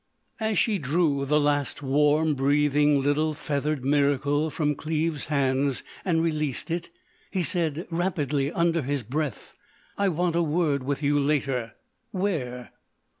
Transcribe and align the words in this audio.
As 0.39 0.57
she 0.57 0.79
drew 0.79 1.25
the 1.25 1.39
last 1.39 1.83
warm, 1.83 2.33
breathing 2.33 3.03
little 3.03 3.35
feathered 3.35 3.85
miracle 3.85 4.49
from 4.49 4.73
Cleves's 4.73 5.25
hands 5.27 5.83
and 6.03 6.23
released 6.23 6.71
it, 6.71 6.89
he 7.29 7.43
said 7.43 7.85
rapidly 7.91 8.51
under 8.51 8.81
his 8.81 9.03
breath: 9.03 9.53
"I 9.99 10.09
want 10.09 10.35
a 10.35 10.41
word 10.41 10.81
with 10.81 11.03
you 11.03 11.19
later. 11.19 11.73
Where?" 12.09 12.71